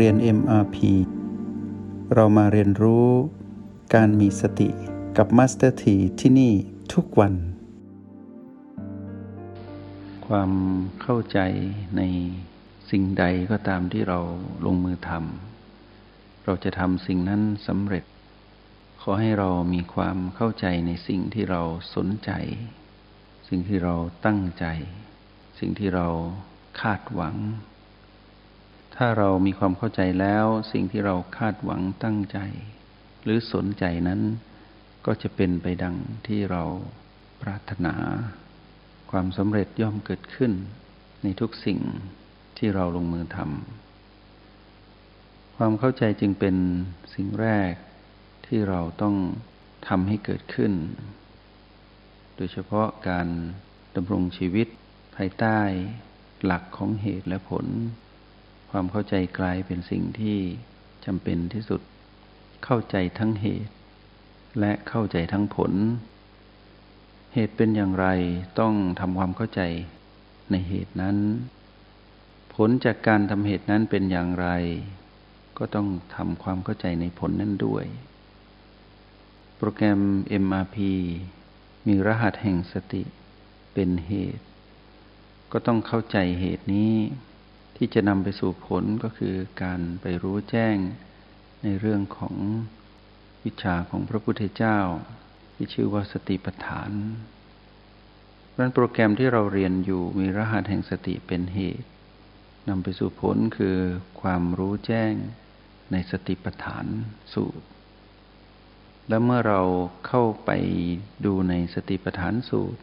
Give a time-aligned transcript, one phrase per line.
[0.00, 0.76] เรียน MRP
[2.14, 3.08] เรามาเรียนรู้
[3.94, 4.68] การมีสติ
[5.16, 6.52] กับ Master T ที่ที่นี่
[6.92, 7.34] ทุกวัน
[10.26, 10.50] ความ
[11.02, 11.38] เข้าใจ
[11.96, 12.02] ใน
[12.90, 14.18] สิ่งใดก็ตามที่เรา
[14.66, 18.04] ลงมือทำ เราจะทำสิ่งนั้นสำเร็จ
[19.02, 21.62] ขอให้เรามีความเข้าใจในสิ่งที่เรา
[21.94, 22.30] สนใจ
[23.48, 23.94] สิ่งที่เรา
[24.26, 24.66] ตั้งใจ
[25.58, 26.08] สิ่งที่เรา
[26.80, 27.36] คาดหวัง
[28.96, 32.38] ถ้าเรามีความเข้าใจแล้วสิ่งที่เราคาดหวังตั้งใจ
[33.22, 34.20] หรือสนใจนั้น
[35.06, 36.62] ก็จะเป็นไปดังที่เรา
[37.42, 37.94] ปรารถนา
[39.10, 40.52] ความสำเร็จย่อมเกิดขึ้น
[41.22, 41.80] ในทุกสิ่ง
[42.58, 46.56] ที่เราลงมือทำความเข้าใจจึงเป็น
[47.14, 47.72] สิ่งแรก
[48.46, 49.16] ที่เราต้อง
[49.88, 50.72] ทำให้เกิดขึ้น
[52.36, 53.28] โดยเฉพาะการ
[53.96, 54.68] ดำรงชีวิต
[55.16, 55.58] ภายใต้
[56.44, 57.66] หลักของเหตุและผล
[58.76, 60.38] ความเข้าใจกลายเป็นสิ่งที่
[61.04, 61.80] จำเป็นที่สุด
[62.64, 63.74] เข้าใจทั้งเหตุ
[64.60, 65.72] และเข้าใจทั้งผล
[67.34, 68.06] เหตุเป็นอย่างไร
[68.60, 69.62] ต้องทำความเข้าใจ
[70.50, 71.16] ในเหตุนั้น
[72.54, 74.48] ผลจากการทำเหตุนั้นเป็นอย่างไร
[75.58, 77.84] ก็ต้องทำความเข้าใจในผลนั้นด้วย
[79.56, 80.00] โปรแกรม
[80.44, 80.76] MRP
[81.86, 83.02] มีรหัสแห่งสติ
[83.74, 84.44] เป็นเหตุ
[85.52, 86.94] ก็ต้องเข้าใจเหตุนี้
[87.76, 90.76] ที่จะนำไปสู่ผลก็คือการไปรู้แจ้ง
[91.62, 92.36] ในเรื่องของ
[93.44, 94.78] วิชาของพระพุทธเจ้า
[95.54, 96.90] ที่ชื่อว่าสติปัฏฐาน
[98.58, 101.88] รันโปรแกรมที่เราเรียนอยู่มีรหัสแห่งสติเป็นเหตุ
[102.68, 103.76] นำไปสู่ผลคือ
[104.20, 105.12] ความรู้แจ้ง
[105.92, 106.86] ในสติปัฏฐาน
[107.34, 107.66] สูตร
[109.08, 109.60] และเมื่อเรา
[110.06, 110.50] เข้าไป
[111.24, 112.80] ดูในสติปัฏฐานสูตร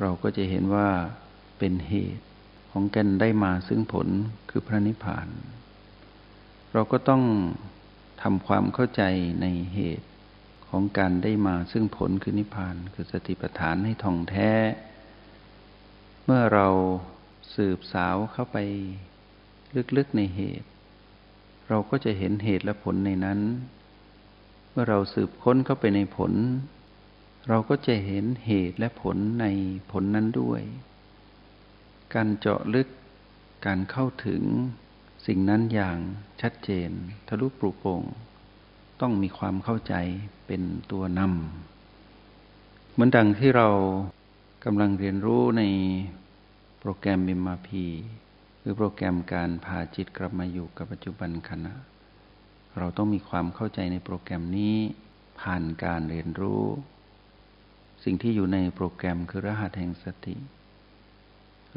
[0.00, 0.88] เราก็จะเห็นว่า
[1.58, 2.24] เป็นเหตุ
[2.70, 4.08] ของกันได้มาซึ่งผล
[4.50, 5.28] คือพระนิพพาน
[6.72, 7.22] เราก็ต้อง
[8.22, 9.02] ทำความเข้าใจ
[9.42, 10.08] ในเหตุ
[10.68, 14.52] ของการได้มาซึ่งผลคือนิพพาน คือสติปัฏฐานให้ท่องแท้
[16.24, 16.68] เมื่อเรา
[17.54, 18.56] สืบสาวเข้าไป
[19.96, 20.68] ลึกๆในเหตุ
[21.68, 23.40] เราก็จะเห็นเหตุและผลในนั้น
[24.70, 26.32] เมื่อเราสืบค้นเข้าไปในผล
[27.48, 29.46] เราก็จะเห็นเหตุและผลใน
[29.90, 30.62] ผลนั้นด้วย
[32.14, 32.88] การเจาะลึก
[33.66, 34.42] การเข้าถึง
[35.26, 35.98] สิ่งนั้นอย่าง
[36.40, 36.90] ชัดเจน
[37.28, 38.02] ทะลุปลุโปร่ง
[39.00, 39.94] ต้องมีความเข้าใจ
[40.46, 43.68] เป็นตัวนำเหมือนดังที่เรา
[44.64, 45.62] กำลังเรียนรู้ใน
[46.80, 47.84] โปรแกรมบิมาพี
[48.62, 51.74] คือโปรแกรมการพาจิตกลับมาอยู่กับปัจจุบันขณะ
[52.78, 54.76] เราต้องมีความเข้าใจในโปรแกรมนี้
[55.40, 56.62] ผ่านการเรียนรู้
[58.04, 60.36] สิ่งที่อยู่ในโปรแกรมคือรหัสแห่งสติ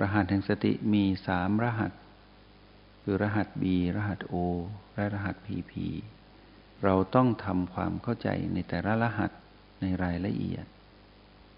[0.02, 1.92] รหัสแห่งสติมีสามรหัส
[3.02, 3.64] คือรหัส B
[3.96, 4.36] รหัส O
[4.96, 5.74] และรหัส PP
[6.84, 9.32] เราต้องทำความเข้าใจในแต่ละรหัส
[9.82, 10.66] ในรายละเอียด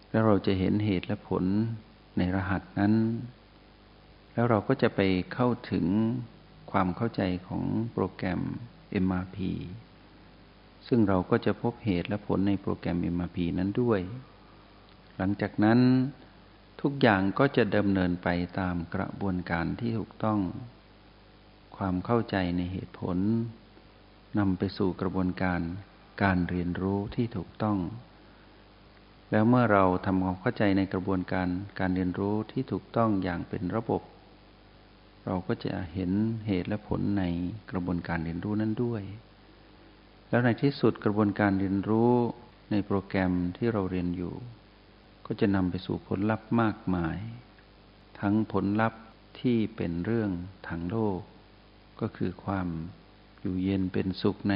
[0.09, 1.43] แล้วเราจะเห็นเหตุและผล
[2.17, 2.93] ในรหัสนั้น
[4.33, 5.01] แล้วเราก็จะไป
[5.33, 5.85] เข้าถึง
[6.71, 8.41] ความเข้าใจของโปรแกรม
[9.05, 9.37] MRP
[10.87, 14.01] ซึ่งเราก็จะพบเหตุและผลในโปรแกรม MRP นั้นด้วย
[15.17, 15.79] หลังจากนั้น
[16.87, 18.27] ทุกอย่างก็จะดำเนินไป
[18.59, 20.39] ตามกระบวนการที่ถูกต้อง
[21.77, 23.17] ความเข้าใจในเหตุผล
[24.37, 25.61] นำไปสู่กระบวนการ
[26.23, 27.77] การเรียนรู้ที่ถูกต้อง
[29.31, 31.47] แล้วเมื่อเราทำความเข้าใจในกระบวนการ
[31.79, 34.01] การเรียนรู้ที่ถูกต้องอย่างเป็นระบบ
[35.25, 36.11] เราก็จะเห็น
[36.47, 37.23] เหตุและผลใน
[37.71, 39.03] กระบวนการเรียนรู้นั้นด้วย
[40.29, 42.11] แล้วในที่สุดกระบวนการเรียนรู้
[42.71, 44.35] ในโปรแกรมที่เราเรียนอยู่
[45.25, 47.17] ก็จะนำไปสู่ผลลัพธ์มากมาย
[48.19, 49.01] ทั้งผลลัพธ์
[49.39, 50.31] ที่เป็นเรื่อง
[50.67, 51.19] ทางโลก
[52.01, 52.67] ก็คือความ
[53.41, 54.55] อยู่เย็นเป็นสุขใน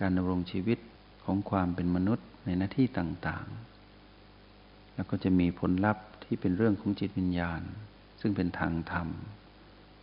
[0.00, 0.78] การดำรงชีวิต
[1.24, 7.62] ของความเป็นมนุษย์ในหน้าที่ต่างๆ แล้วก็จะมีผลลัพธ์ที่เป็นเรื่องของจิตวิญญาณ
[8.20, 9.08] ซึ่งเป็นทางธรรม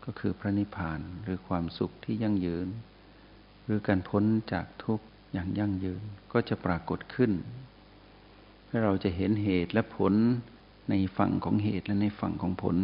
[0.06, 2.68] ก็คือพระนิพพานหรือความสุขที่ยั่งยืน
[3.64, 4.24] หรือการพ้น
[4.54, 6.04] จากทุกข์อย่างยั่งยืน
[6.34, 7.32] ก็จะปรากฏขึ้น
[8.84, 10.14] เราจะเห็นเหตุและผล
[10.90, 12.78] ในฝั่งของเหตุและในฝั่งของผล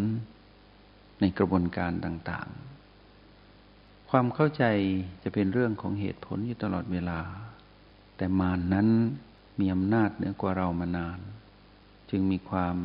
[1.21, 2.50] ในกระบวนการต่าง
[3.30, 4.63] ๆ ความเข้าใจ
[5.24, 7.19] จะเป็นเรื่องของเหตุผลอยู่ตลอดเวลา
[8.18, 8.88] แต่มานนั้น
[9.59, 11.19] มีอำนาจเหนือกว่าเรามานาน
[12.09, 12.77] จึงมีความ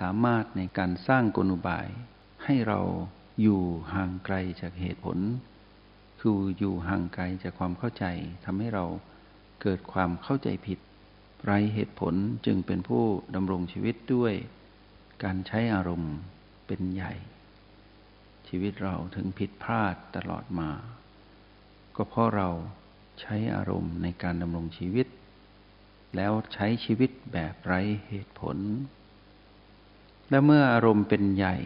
[0.00, 1.88] สามารถในการสร้างกลอุบาย
[2.44, 2.80] ให้เรา
[3.42, 3.60] อยู่
[3.94, 5.18] ห่างไกลจากเหตุผล
[6.20, 8.04] คืออยู่ห่างไกลจากความเข้าใจ
[8.44, 8.84] ทำให้เรา
[9.62, 10.78] เกิดความเข้าใจผิด
[11.46, 12.14] ไรเหตุผล
[12.46, 13.04] จึงเป็นผู้
[13.34, 14.34] ดำรงชีวิตด้วย
[15.24, 16.14] การใช้อารมณ์
[16.66, 17.14] เป็นใหญ่
[18.48, 20.70] ชีวิตเราถึงผิดพลาดตลอดมา
[21.96, 22.48] ก็เพราะเรา
[23.20, 25.06] ใช้อารมณ์ในการดำรงชีวิต
[26.16, 28.58] แล้วใช้ชีวิตแบบไร้เหตุผล
[30.30, 31.56] และเมื่ออารมณ์เป็นใหญ่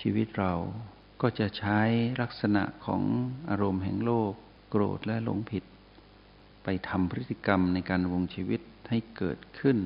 [0.00, 0.54] ชีวิตเรา
[1.22, 1.80] ก็จะใช้
[2.20, 3.02] ลักษณะของ
[3.50, 4.32] อารมณ์แห่งโลก
[4.70, 5.64] โกรธและหลงผิด
[6.70, 8.60] ไปทำพฤติกรรมในการดำรงชีวิต
[8.90, 9.78] ให้เกิดขึ้น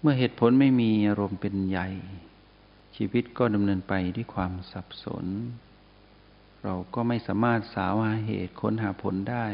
[0.00, 1.88] เมื่อเหตุผลไม่มีอารมณ์เป็นใหญ่
[2.96, 5.26] ชีวิตก็ดำเนินไปด้วยความสับสน
[6.62, 9.46] เราก็ไม่สามารถสาวหาเหตุค้นหาผลได้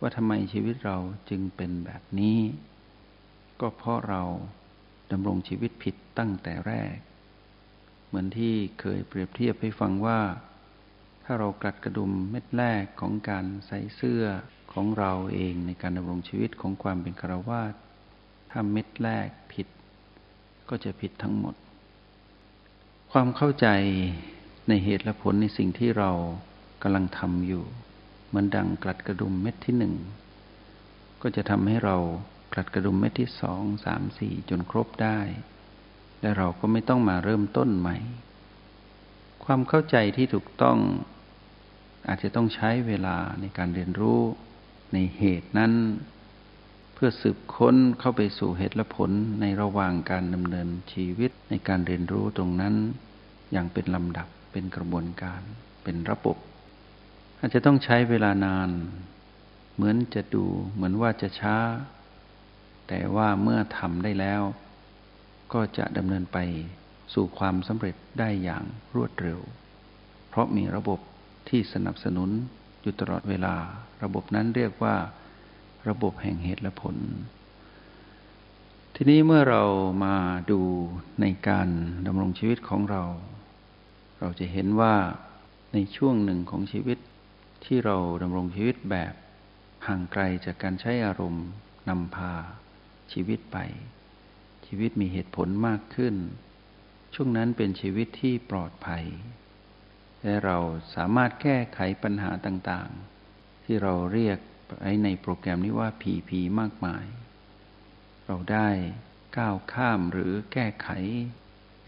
[0.00, 0.98] ว่าทำไมชีวิตเรา
[1.30, 2.38] จึงเป็นแบบนี้
[3.60, 4.22] ก็เพราะเรา
[5.12, 6.94] ดำรงชีวิตผิดตั้งแต่แรก
[8.06, 10.20] เหมือนที่เคยเปรียบเทียบให้ฟังว่า
[11.24, 14.24] ถ้าเรากัดกระดุมเม็ดแรกของการใส่เสื้อ
[14.74, 17.74] ของเราเองในการดำรงชีวิตของความเป็นคารวาส
[18.50, 19.66] ถ้าเม็ดแรกผิด
[20.68, 21.54] ก็จะผิดทั้งหมด
[23.12, 23.66] ความเข้าใจ
[24.68, 26.10] ในเหตุและผลในสิ่งที่เรา
[26.82, 27.64] กำลังทำอยู่
[28.28, 29.94] เหมือนดังกลัดกระดุมเม็ดที่หนึ่ง
[31.22, 31.96] ก็จะทำให้เรา
[32.52, 35.18] กลัดกระดุมเม็ดที่สองสามสี่จนครบได้
[36.20, 37.96] และเราก็ไม่ต้องมาเริ่มต้นใหม่
[39.44, 40.78] ความเข้าใจที่ถูกต้อง
[42.08, 44.20] อาจจะต้องใช้เวลาในการเรียนรู้
[44.94, 45.72] ในเหตุนั้น
[46.94, 49.10] เพื่อสืบค้นเข้าไปสู่เหตุและผล
[49.40, 52.74] ในระหว่างการดำเนินชีวิตในการเรียนรู้ตรงนั้น
[53.52, 55.42] อย่างเป็นลำดับเป็นกระบวนการ
[55.84, 56.36] เป็นระบบ
[57.38, 58.70] อาจจะต้องใช้เวลานาน
[59.74, 60.44] เหมือนจะดู
[60.74, 61.56] เหมือนว่าจะช้า
[62.88, 64.42] แต่ว่าเมื่อทำได้แล้ว
[65.52, 66.38] ก็จะดำเนินไป
[67.14, 68.64] สู่ความสำเร็จได้อย่าง
[68.94, 69.40] รวดเร็ว
[70.28, 71.00] เพราะมีระบบ
[71.48, 72.30] ที่สนับสนุน
[72.84, 73.54] อยู่ตลอดเวลา
[74.02, 74.96] ระบบนั้นเรียกว่า
[75.88, 76.96] ระบบแห่งเหตุและผล
[78.94, 79.62] ทีนี้เมื่อเรา
[80.04, 80.16] มา
[80.50, 80.60] ดู
[81.20, 81.68] ในการ
[82.06, 83.02] ดำรงชีวิตของเรา
[84.20, 84.94] เราจะเห็นว่า
[85.72, 86.98] ในช่วงหนึ่งของชีวิต
[87.64, 89.14] ที่เราดำรงชีวิตแบบ
[89.86, 91.46] ห่างไกลจากการใช้อารมณ์
[91.88, 92.32] นำพา
[93.12, 93.58] ชีวิตไป
[94.66, 96.14] ชีวิตมีเหตุผลมากขึ้น
[97.14, 99.04] ช่วงนั้นเป็นชีวิตที่ปลอดภัย
[100.24, 100.58] และเรา
[100.94, 104.38] สามารถแก้ไขปัญหาต่างๆ ที่เราเรียก
[104.78, 107.04] ไว้ในโปรแกรมนี้ว่าผีผีมากมาย
[108.26, 108.68] เราได้
[109.38, 110.88] ก้าวข้ามหรือแก้ไข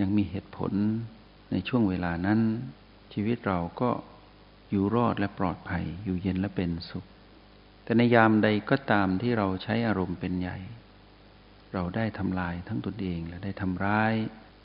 [0.01, 0.73] ยังมีเหตุผล
[1.51, 2.41] ในช่วงเวลานั้น
[3.13, 3.91] ชีวิตเราก็
[4.71, 7.05] อยู่รอดและปลอดภัยอยู่เย็นและเป็นสุข
[7.85, 10.59] แต่ในยามใดก็ตามที่เราใช้อารมณ์เป็นใหญ่
[11.75, 14.15] เราได้ทำลายทั้งตนเองและได้ทำร้าย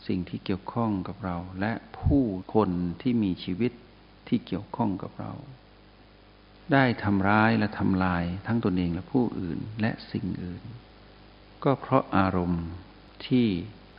[0.07, 2.69] สิ่งที่เกี่ยวข้องกับเรา และผู้คน
[3.01, 3.71] ที่มีชีวิต
[4.27, 5.33] ที่เกี่ยวข้องกับเรา
[6.73, 10.63] ได้ทำร้ายและทำลายทั้งตนเองและผู้อื่นและสิ่งอื่น
[11.63, 12.65] ก็เพราะอารมณ์
[13.27, 13.47] ที่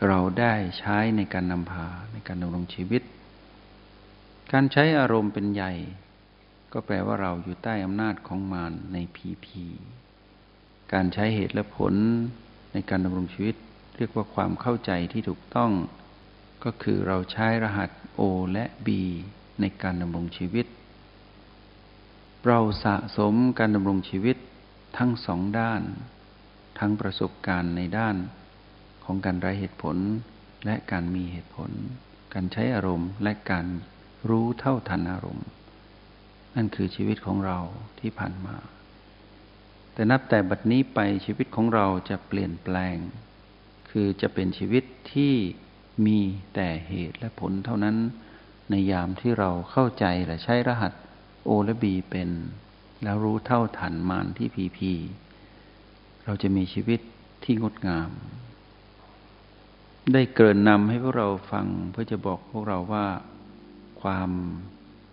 [0.07, 3.03] เราได้ใช้ในการนำพาในการดำรงชีวิต
[4.53, 5.73] การใช้อารมณ์เป็นใหญ่
[6.73, 9.65] ก็แปลว่าเราอยู่ใต้อำนาจของมารในพีพี
[10.93, 11.95] การใช้เหตุและผล
[12.73, 13.57] ในการดำรงชีวิต
[13.97, 15.73] เรียกว่าความเข้าใจที่ถูกต้อง
[16.65, 18.21] ก็คือเราใช้รหัส O
[18.53, 18.89] และ B
[19.61, 20.67] ในการดำรงชีวิต
[22.47, 24.37] เราสะสมการดำรงชีวิต
[24.99, 25.83] ทั้งสองด้าน
[26.79, 28.17] ทั้งประสบการณ์ในด้าน
[29.05, 29.97] ของการไร้เหตุผล
[30.65, 31.71] และการมีเหตุผล
[32.35, 33.67] การใช้อารมณ์และการ
[34.29, 35.47] รู้เท่าทันอารมณ์
[36.57, 37.59] นั่นคือชีวิตของเรา
[38.01, 38.57] ที่ผ่านมา
[39.93, 42.97] แต่นับแต่บัดนี้ไปชีวิตของเราจะเปลี่ยนแปลง
[43.93, 45.35] คือจะเป็นชีวิตที่
[46.07, 46.19] มี
[46.55, 47.97] แต่เหตุและผลเท่านั้น
[48.71, 50.93] ในยามที่เราเข้าใจและใช้รหัส
[51.45, 52.31] โอและบีเป็น
[53.03, 54.93] แล้วรู้เท่าทันมานที่พีพี
[56.25, 57.01] เราจะมีชีวิต
[57.45, 58.11] ที่งดงาม
[60.13, 63.07] ได้เกินนำให้พวกเราฟังเพื่อจะบอกพวกเราว่า
[64.03, 64.31] ความ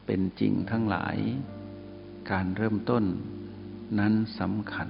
[0.06, 1.18] เป็นจริงทั้งหลาย
[2.32, 3.04] การเริ่มต้น
[4.00, 4.90] นั้นสำคัญ